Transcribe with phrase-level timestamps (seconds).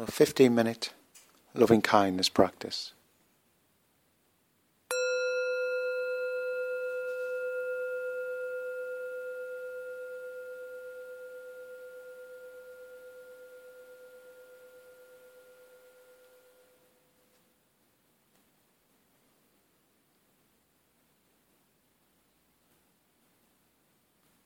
[0.00, 0.92] A 15 minute
[1.54, 2.92] loving kindness practice.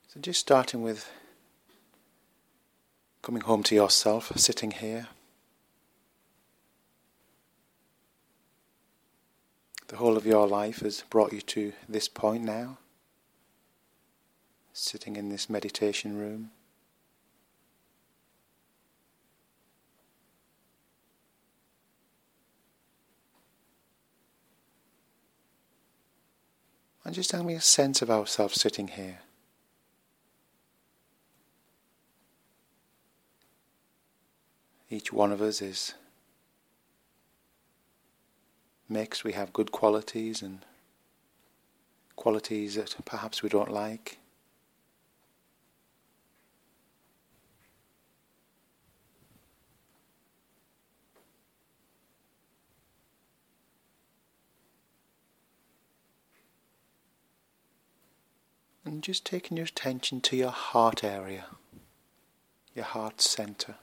[0.09, 1.11] So, just starting with
[3.21, 5.09] coming home to yourself, sitting here.
[9.93, 12.79] The whole of your life has brought you to this point now,
[14.73, 16.51] sitting in this meditation room.
[27.05, 29.19] And just having a sense of ourselves sitting here.
[34.89, 35.93] Each one of us is
[38.93, 39.25] mixed.
[39.25, 40.65] We have good qualities and
[42.17, 44.19] qualities that perhaps we don't like.
[58.85, 61.47] And just taking your attention to your heart area,
[62.75, 63.77] your heart center.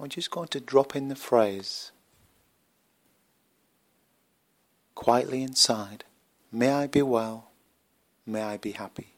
[0.00, 1.92] I'm just going to drop in the phrase
[4.94, 6.04] quietly inside
[6.50, 7.50] May I be well,
[8.26, 9.09] may I be happy.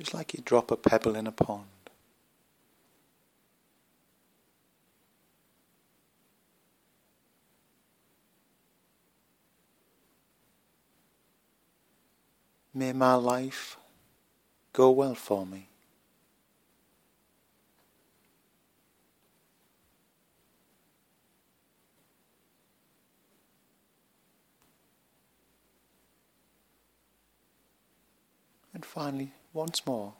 [0.00, 1.66] Just like you drop a pebble in a pond.
[12.72, 13.76] May my life
[14.72, 15.68] go well for me.
[28.72, 30.14] And finally, once more,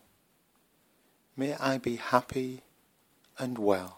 [1.36, 2.62] may I be happy
[3.38, 3.96] and well.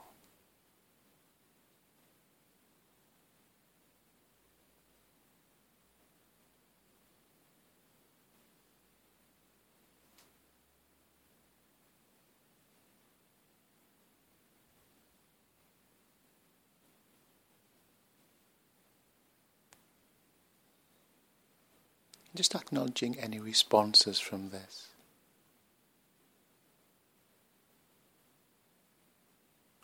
[22.35, 24.92] Just acknowledging any responses from this.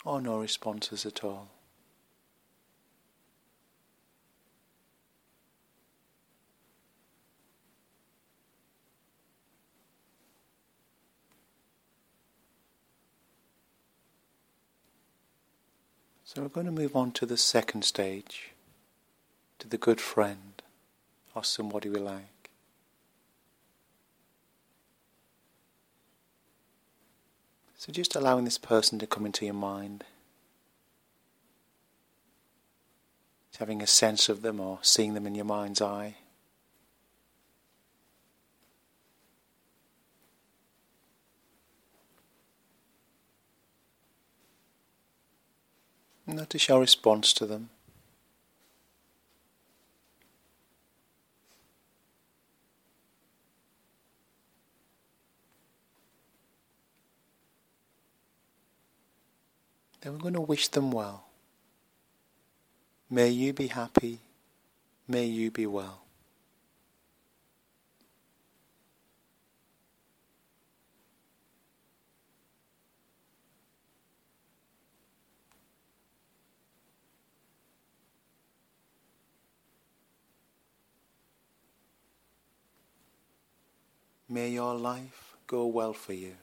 [0.05, 1.49] Or no responses at all.
[16.25, 18.51] So we're going to move on to the second stage,
[19.59, 20.63] to the good friend
[21.35, 22.38] or somebody we like.
[27.88, 30.04] So just allowing this person to come into your mind.
[33.50, 36.16] Just having a sense of them or seeing them in your mind's eye.
[46.26, 47.70] Notice your response to them.
[60.29, 61.25] Then to wish them well.
[63.09, 64.19] May you be happy.
[65.07, 66.03] May you be well.
[84.29, 86.35] May your life go well for you.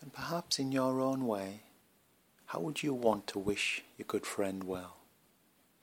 [0.00, 1.60] And perhaps in your own way,
[2.46, 4.96] how would you want to wish your good friend well?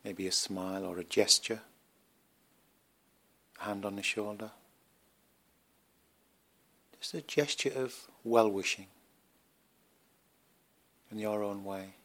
[0.04, 1.62] maybe a smile or a gesture,
[3.60, 4.52] a hand on the shoulder.
[7.00, 8.88] Just a gesture of well wishing
[11.12, 11.96] in your own way.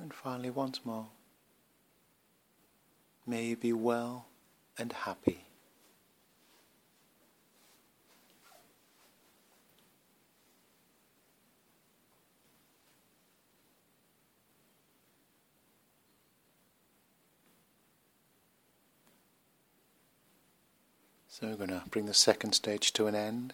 [0.00, 1.08] And finally, once more,
[3.26, 4.26] may you be well
[4.78, 5.44] and happy.
[21.28, 23.52] So we're going to bring the second stage to an end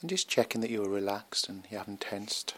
[0.00, 2.54] and just checking that you're relaxed and you haven't tensed.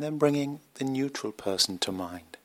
[0.00, 2.38] And then bringing the neutral person to mind.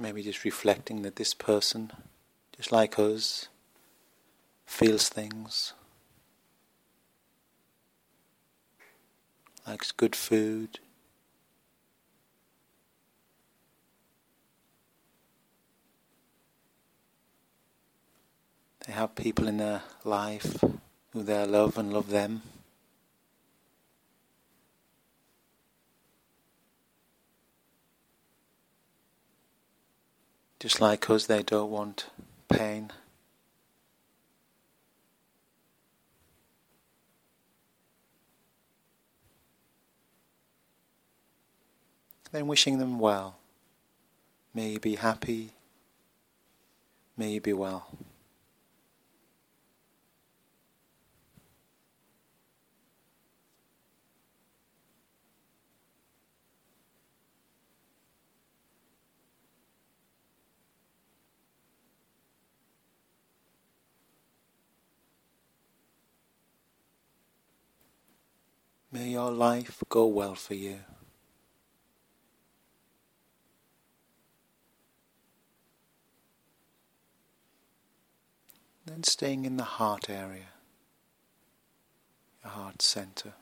[0.00, 1.92] Maybe just reflecting that this person,
[2.56, 3.46] just like us,
[4.64, 5.72] feels things,
[9.64, 10.80] likes good food,
[18.86, 20.62] They have people in their life
[21.12, 22.42] who they love and love them.
[30.60, 32.06] Just like us, they don't want
[32.48, 32.92] pain.
[42.30, 43.36] Then wishing them well.
[44.54, 45.50] May you be happy.
[47.16, 47.88] May you be well.
[68.96, 70.78] May your life go well for you.
[78.86, 80.48] Then staying in the heart area,
[82.42, 83.34] your heart center.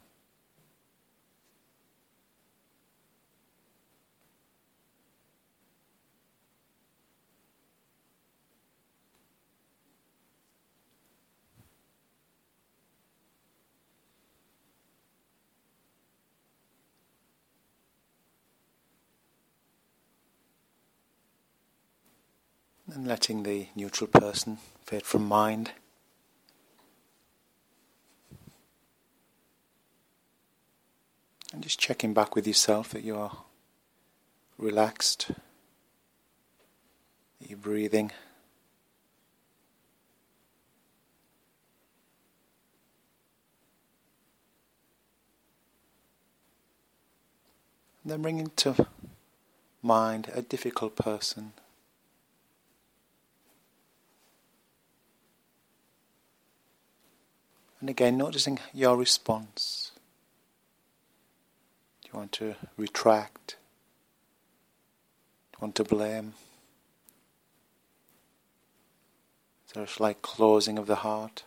[22.94, 25.72] And letting the neutral person fade from mind.
[31.52, 33.38] And just checking back with yourself that you are
[34.58, 35.32] relaxed,
[37.40, 38.12] that you're breathing.
[48.04, 48.86] And then bringing to
[49.82, 51.54] mind a difficult person
[57.84, 59.92] And again, noticing your response.
[62.00, 63.56] Do you want to retract?
[65.52, 66.32] Do you want to blame?
[69.66, 71.44] Is there a slight closing of the heart?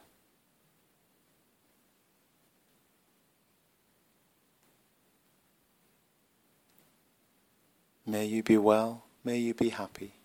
[8.05, 10.16] May you be well, may you be happy.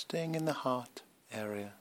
[0.00, 1.72] Staying in the heart area.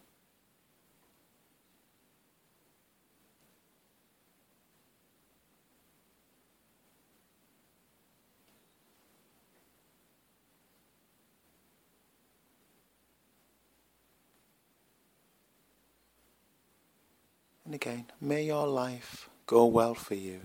[17.64, 20.42] And again, may your life go well for you.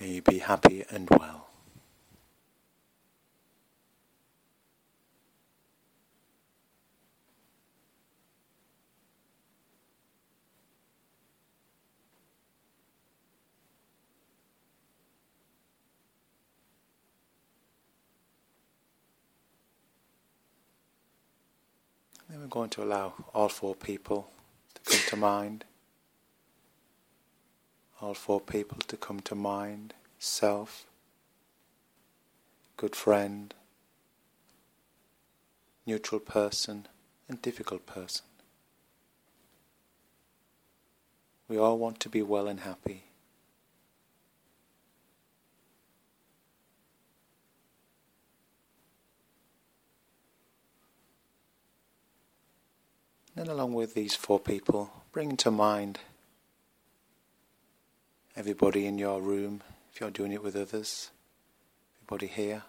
[0.00, 1.48] May you be happy and well.
[22.30, 24.30] Then we're going to allow all four people
[24.74, 25.64] to come to mind.
[28.02, 30.86] All four people to come to mind self,
[32.78, 33.52] good friend,
[35.84, 36.88] neutral person,
[37.28, 38.24] and difficult person.
[41.46, 43.04] We all want to be well and happy.
[53.36, 55.98] And along with these four people, bring to mind
[58.40, 59.60] everybody in your room,
[59.92, 61.10] if you're doing it with others,
[61.98, 62.62] everybody here.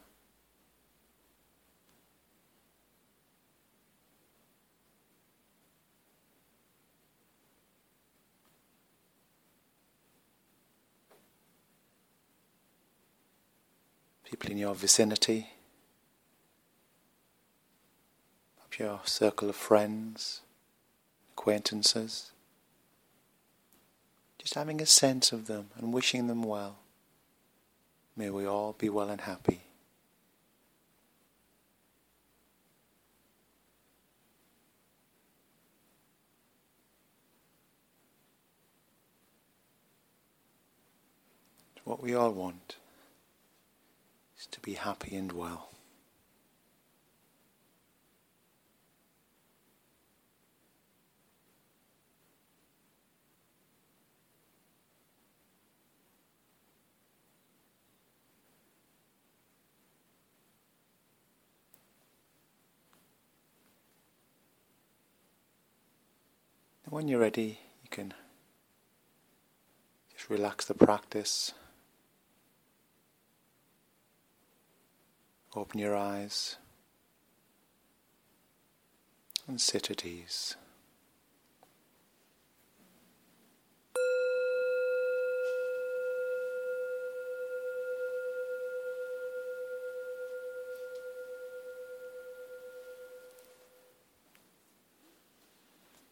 [14.26, 15.52] People in your vicinity,
[18.66, 20.42] of your circle of friends
[21.32, 22.32] acquaintances.
[24.52, 26.80] Just having a sense of them and wishing them well.
[28.18, 29.62] May we all be well and happy.
[41.86, 42.76] What we all want
[44.38, 45.70] is to be happy and well.
[66.92, 68.14] When you're ready, you can
[70.14, 71.54] just relax the practice.
[75.56, 76.58] Open your eyes
[79.48, 80.58] and sit at ease.